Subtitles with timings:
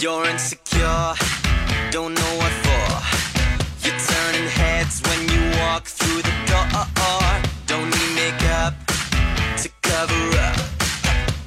[0.00, 1.14] You're insecure,
[1.90, 2.86] don't know what for.
[3.84, 6.66] You're turning heads when you walk through the door.
[7.66, 8.74] Don't need makeup
[9.62, 10.56] to cover up.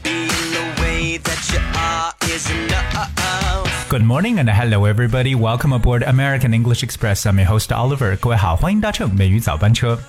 [0.04, 3.90] Being the way that you are is enough.
[3.90, 5.34] Good morning and hello everybody.
[5.34, 7.26] Welcome aboard American English Express.
[7.26, 8.16] I'm your host Oliver.
[8.18, 10.00] 各位好，欢迎搭乘美语早班车。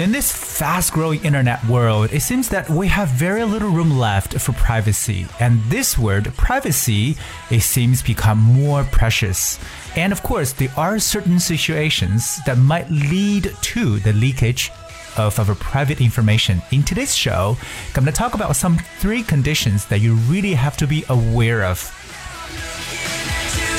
[0.00, 4.38] In this fast growing internet world, it seems that we have very little room left
[4.40, 5.26] for privacy.
[5.40, 7.16] And this word, privacy,
[7.50, 9.58] it seems become more precious.
[9.96, 14.70] And of course, there are certain situations that might lead to the leakage
[15.16, 16.62] of our private information.
[16.70, 17.56] In today's show,
[17.88, 21.64] I'm going to talk about some three conditions that you really have to be aware
[21.64, 22.07] of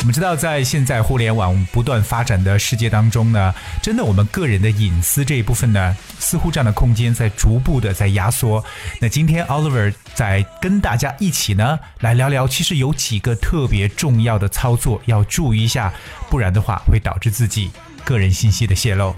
[0.02, 3.54] 我们知道，在现在互联网不断发展的世界当中呢，
[3.84, 8.64] 真的我们个人的隐私这一部分呢，似乎这样的空间在逐步的在压缩。
[9.02, 15.94] 那今天 Oliver 在跟大家一起呢，来聊聊，其实有几个特别重要的操作要注意一下，
[16.30, 17.70] 不然的话会导致自己
[18.06, 19.14] 个人信息的泄露。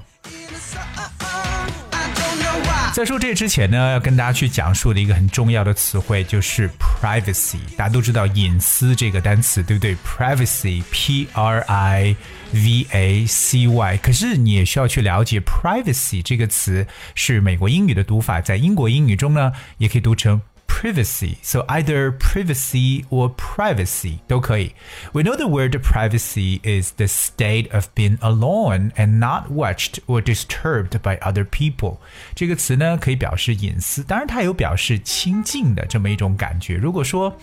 [2.93, 7.57] 在说这之前呢，要跟大家去讲述的一个很重要的词汇就是 privacy。
[7.77, 12.15] 大家都知道隐私这个单词，对不对？privacy，p r i
[12.51, 13.97] v a c y。
[13.97, 20.41] 可是你也需要去了解 privacy 这个词是美国英语的读法，在英国英语中呢，也可以读成。
[20.70, 21.38] privacy.
[21.42, 24.74] So either privacy or privacy 都可以.
[25.12, 30.20] We know the word privacy is the state of being alone and not watched or
[30.20, 31.98] disturbed by other people.
[32.34, 36.74] 这个词呢可以表示隐私，当然它有表示亲近的这么一种感觉。
[36.74, 37.38] 如果说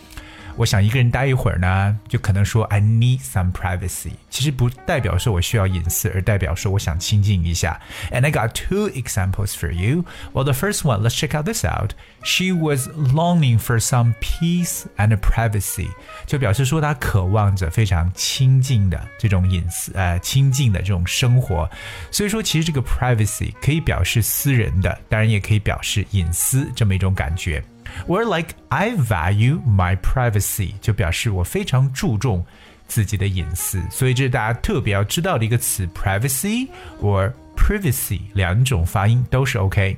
[0.57, 4.11] 我想一个人待一会儿呢，就可能说 I need some privacy。
[4.29, 7.79] 其实不代表说我需要隐私，而代表说我想亲近一下。
[8.11, 10.05] And I got two examples for you.
[10.33, 11.91] Well, the first one, let's check out this out.
[12.23, 15.89] She was longing for some peace and privacy，
[16.25, 21.69] 就表示说她渴望着非常亲近的这种隐私，呃，亲近的这种生活。
[22.11, 27.63] 所以说，其实这个 privacy 可以表示私人的，当然也可以表示隐私这么一种感觉。
[28.07, 32.45] or like I value my privacy，就表示我非常注重
[32.87, 33.81] 自己的隐私。
[33.89, 36.67] 所以这是大家特别要知道的一个词，privacy
[37.01, 39.97] or privacy，两种发音都是 OK。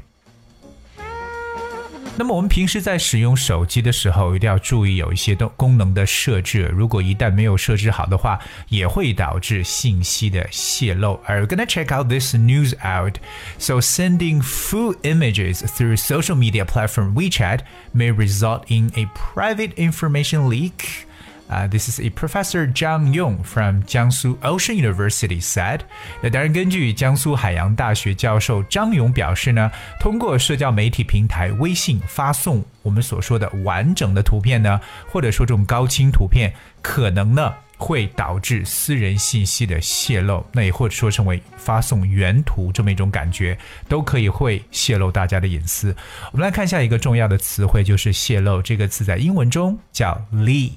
[2.17, 6.71] 那么我们平时在使用手机的时候，一定要注意有一些东功能的设置。
[6.77, 8.39] 如果一旦没有设置好的话，
[8.69, 11.19] 也会导致信息的泄露。
[11.25, 13.15] Are you gonna check out this news out?
[13.59, 17.61] So sending full images through social media platform WeChat
[17.95, 21.07] may result in a private information leak.
[21.51, 25.81] Uh, this is a Professor Zhang Yong from Jiangsu Ocean University said。
[26.23, 29.69] 那当然，根据江苏海洋大学教授张勇表示呢，
[29.99, 40.47] 通过社交媒体平台微信发送我们所说的完整的图片呢，或者说这种高清图片，可能呢会导致私人信息的泄露。
[40.53, 45.97] 那也或者说成为发送原图这么一种感觉，都可以会泄露大家的隐私。
[46.31, 50.75] 我们来看一下一个重要的词汇，就是泄露这个词在英文中叫 leak。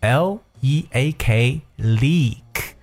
[0.00, 2.76] L E A K, leak.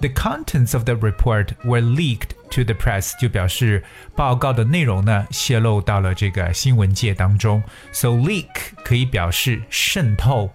[0.00, 3.83] The contents of the report were leaked to the press 就表示
[4.15, 7.61] 报告的内容呢泄露到了这个新闻界当中。
[7.91, 8.47] So leak
[8.83, 10.51] 可以表示渗透，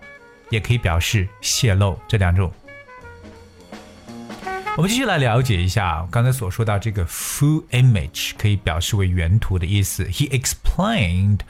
[0.51, 2.53] 也可以表示泄露这两种。
[4.75, 10.05] 我们继续来了解一下刚才所说到这个 full image 可以表示为原图的意思。
[10.05, 11.41] He explained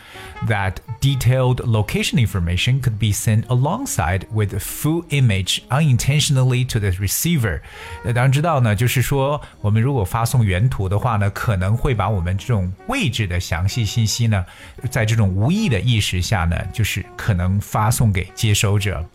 [0.49, 7.61] that detailed location information could be sent alongside with full image unintentionally to the receiver。
[8.05, 14.45] 那当然知道呢，就是说我们如果发送原图的话呢，可能会把我们这种位置的详细信息呢，
[14.91, 19.09] 在这种无意的意识下呢，就是可能发送给接收者。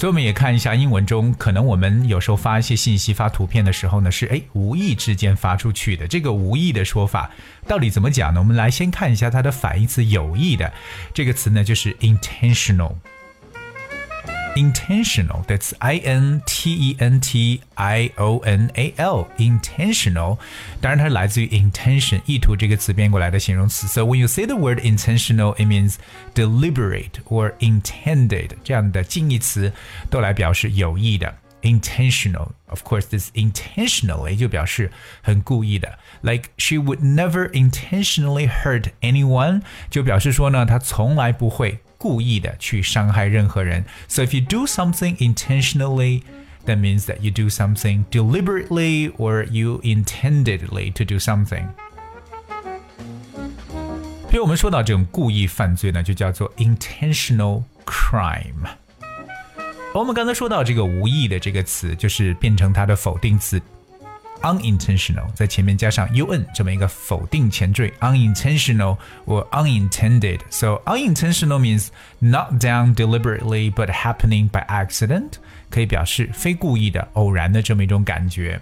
[0.00, 6.08] 所以我们也看一下英文中，可能我们有时候发一些信息、发图片的时候呢，是哎无意之间发出去的。
[6.08, 7.30] 这个无意的说法
[7.68, 8.40] 到底怎么讲呢？
[8.40, 10.72] 我们来先看一下它的反义词“有意的”
[11.12, 12.94] 这个词呢，就是 intentional。
[14.55, 15.43] intentional.
[15.47, 19.27] That's I N T E N T I O N A L.
[19.37, 20.37] Intentional.
[20.81, 23.87] 当然，它来自于 intention 意图这个词变过来的形容词。
[23.87, 25.95] So when you say the word intentional, it means
[26.33, 28.51] deliberate or intended.
[28.63, 29.71] 这样的近义词
[30.09, 31.35] 都来表示有意的。
[31.61, 32.51] intentional.
[32.67, 34.91] Of course, this intentionally 就表示
[35.23, 35.97] 很故意的。
[36.21, 43.83] Like she would never intentionally hurt anyone，就表示说呢，她从来不会 故意的去伤害任何人。
[44.07, 46.23] So if you do something intentionally,
[46.65, 51.67] that means that you do something deliberately or you intendedly to do something.
[54.29, 58.67] 比如我们说到这种故意犯罪呢，就叫做 intentional crime。
[59.93, 63.61] 我们刚才说到这个无意的这个词，就是变成它的否定词
[64.41, 70.39] unintentional，在前面加上 un 这么一个否定前缀，unintentional or unintended.
[70.49, 71.87] So unintentional means
[72.19, 75.33] not done deliberately but happening by accident，
[75.69, 78.61] 可以表示非故意的、偶然的这么一种感觉。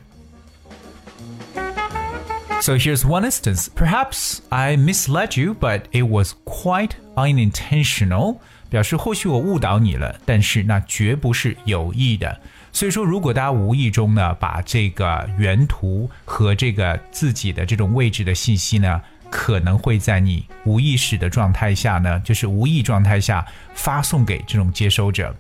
[2.62, 3.68] So here's one instance.
[3.76, 8.38] Perhaps I misled you, but it was quite unintentional.
[8.70, 12.40] 表示或许我误导你了，但是那绝不是有意的。
[12.79, 23.45] 所以说，如果大家无意中呢，把这个原图和这个自己的这种位置的信息呢，可能会在你无意识的状态下呢，就是无意状态下
[23.75, 25.35] 发送给这种接收者。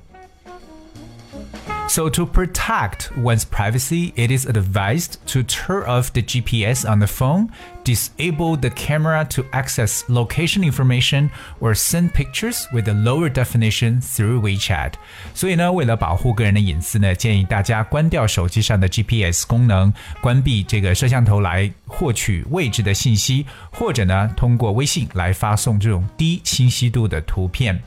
[1.89, 7.05] So, to protect one's privacy, it is advised to turn off the GPS on the
[7.05, 7.49] phone,
[7.83, 11.29] disable the camera to access location information,
[11.59, 14.93] or send pictures with a lower definition through WeChat.
[15.35, 27.83] 所以呢，为了保护个人的隐私呢，建议大家关掉手机上的 GPS 功能，关闭这个摄像头来获取位置的信息，或者呢，通过微信来发送这种低清晰度的图片。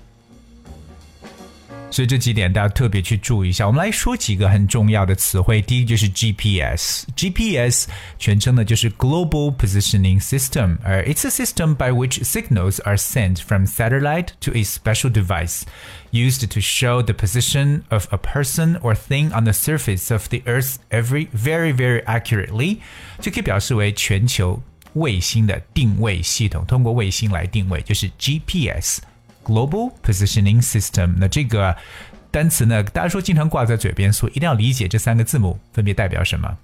[1.91, 3.67] 所以这几点大家特别去注意一下。
[3.67, 5.63] 我们来说几个很重要的词汇。
[5.63, 7.87] 第一就是 GPS，GPS
[8.19, 14.51] 全称呢就是 Global Positioning System，而 it's a system by which signals are sent from satellite to
[14.53, 15.63] a special device
[16.11, 20.43] used to show the position of a person or thing on the surface of the
[20.45, 22.79] Earth every very very accurately，
[23.21, 24.63] 就可以表示为全球
[24.95, 28.99] 卫星的定位系统，通过卫星来定位，就是 GPS。
[29.45, 31.15] Global Positioning System。
[31.19, 31.77] 那这个
[32.31, 36.57] 单词呢，大家说经常挂在嘴边，所以一定要理解这三个字母分别代表什么。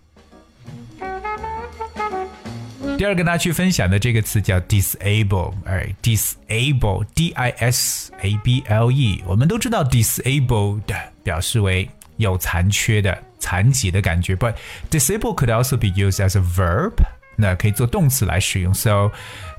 [2.99, 9.23] 第二个跟大家去分享的这个词叫 disable，哎，disable，d i s a b l e。
[9.27, 10.83] 我们都知道 disabled
[11.25, 11.89] 表示为
[12.19, 14.55] 有残缺的、残疾的感觉，but
[14.91, 16.93] disable could also be used as a verb。
[17.35, 18.73] 那可以做动词来使用。
[18.75, 19.11] So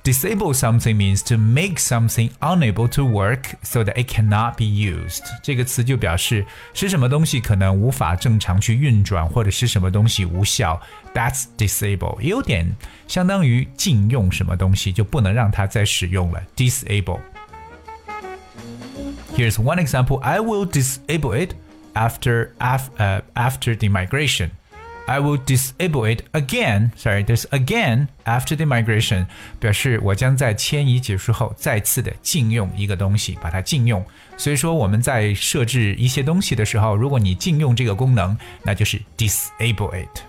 [0.08, 5.24] disable something means to make something unable to work so that it cannot be used。
[5.42, 10.82] 这个词就表示使什么东西可能无法正常去运转，或者是什么东西无效。
[11.14, 12.76] That's disable，也有点
[13.08, 16.42] 相当于禁用什么东西，就不能让它再使用了。
[16.56, 20.20] Disable。Here's one example.
[20.20, 21.56] I will disable it
[21.94, 24.52] after af, uh, after the migration.
[25.09, 26.91] I will disable it again.
[26.95, 29.25] Sorry, there's again after the migration，
[29.59, 34.05] 表示我将在迁移结束后再次的禁用一个东西，把它禁用。
[34.37, 40.21] 所以说我们在设置一些东西的时候，如果你禁用这个功能，那就是 disable it。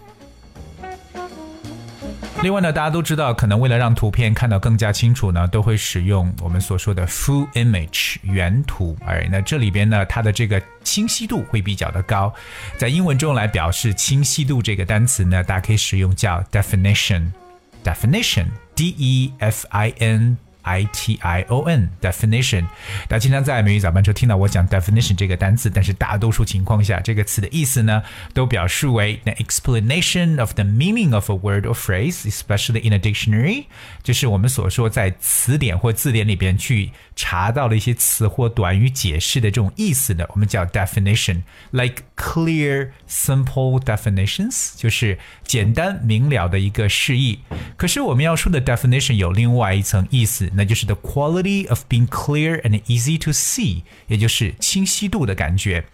[2.42, 8.98] 另外呢，大家都知道，可能为了让图片看到更加清楚呢，都会使用我们所说的 full image 原图。
[9.06, 12.34] 哎，那这里边呢，它的这个清晰度会比较的高。
[12.78, 22.63] 在英文中来表示清晰度这个单词呢，大家可以使用叫 definition，definition，d e f i n I T I O N definition。
[23.07, 28.03] 大家经常在美语早班车听到我讲 definition 这个单词，但是大多数情况下，这个词的意思呢，
[28.33, 33.67] 都表示为 an explanation of the meaning of a word or phrase, especially in a dictionary，
[34.03, 47.41] 就是我们所说在词典或字典里边去查到的一些词或短语解释的这种意思呢，我们叫 definition，like clear, simple definitions，就是简单明了的一个释义。
[47.77, 55.85] 可是我们要说的 definition 有另外一层意思， 那就是 the quality of being clear and easy to see，也就是清晰度的感觉。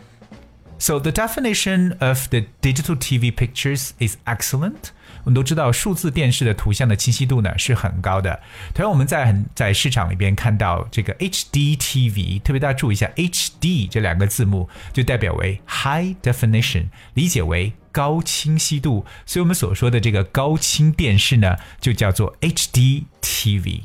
[0.79, 4.93] So the definition of the digital TV pictures is excellent.
[5.25, 8.41] 我们都知道数字电视的图像的清晰度呢是很高的。
[8.73, 19.05] 同样，我们在很在市场里边看到这个 HD TV，特别大家注意一下 HD 这两个字母，就代表为 High Definition，理解为高清晰度。
[19.27, 23.83] 所以我们所说的这个高清电视呢，就叫做 HD TV。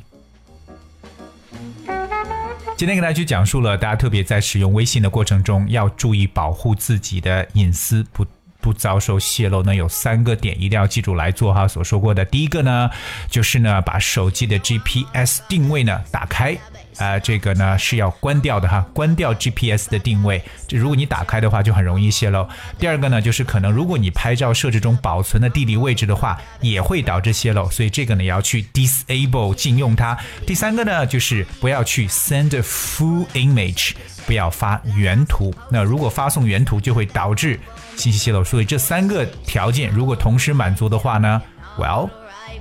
[2.81, 8.25] 今天给大家去讲述了，大家特别在使用微信的过程中要注意保护自己的隐私，不。
[8.61, 11.67] 不遭受泄露呢，有三个点一定要记住来做哈。
[11.67, 12.91] 所说过的第一个呢，
[13.29, 16.57] 就是呢把手机的 GPS 定位呢打开，
[16.99, 20.43] 呃，这个呢是要关掉的哈，关掉 GPS 的定位。
[20.69, 22.47] 这如果你打开的话，就很容易泄露。
[22.79, 30.17] 第二个呢，就是可能如果你拍照设置中保存的地理位置的话，也会导致泄露，所以这个呢也要去 disable 禁用它。
[30.47, 33.93] 第三个呢，就是不要去 send full image，
[34.27, 35.55] 不要发原图。
[35.71, 37.59] 那如果发送原图，就会导致。
[38.01, 38.43] 信息泄露。
[38.43, 41.41] 所以这三个条件如果同时满足的话呢
[41.79, 42.11] ，Well,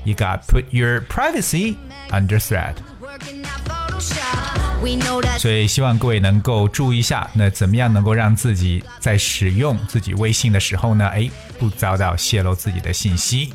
[0.03, 1.75] you got put your privacy
[2.11, 2.75] under threat.
[3.99, 5.39] threat。
[5.39, 11.07] 所以希望各位能够注意一下，那怎么样能够让自己在使用自己微信的时候呢？
[11.07, 13.53] 哎，不遭到泄露自己的信息。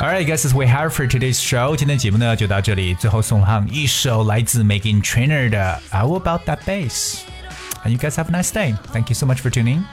[0.00, 1.76] All right, guys, we have for today's show。
[1.76, 7.16] 今天节目呢就到这里，最后送上一首来自 Meghan Trainor 的《How About That Bass》。
[7.84, 8.74] And you guys have a nice day.
[8.88, 9.84] Thank you so much for tuning.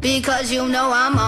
[0.00, 1.18] Because you know I'm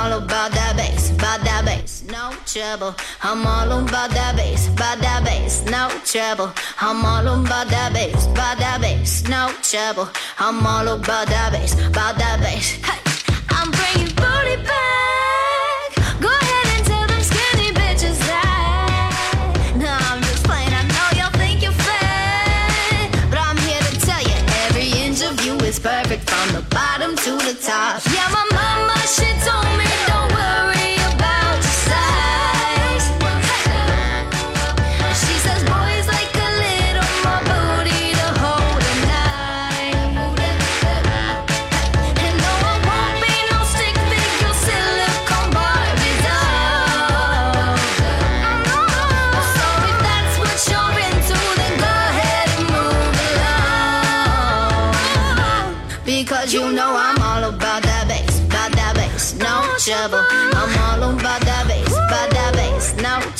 [2.48, 2.94] trouble.
[3.22, 6.50] I'm all about that bass, about that bass, no trouble.
[6.80, 10.08] I'm all about that bass, about that bass, no trouble.
[10.38, 12.70] I'm all about that bass, about that bass.
[12.80, 13.00] Hey,
[13.50, 16.20] I'm bringing booty back.
[16.24, 19.12] Go ahead and tell them skinny bitches that.
[19.76, 20.48] I'm just.
[20.48, 25.44] I know y'all think you're fat, but I'm here to tell you every inch of
[25.44, 28.07] you is perfect from the bottom to the top.